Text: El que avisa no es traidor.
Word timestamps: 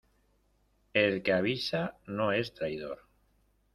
El 0.93 1.21
que 1.21 1.31
avisa 1.35 1.85
no 2.07 2.31
es 2.31 2.53
traidor. 2.55 3.05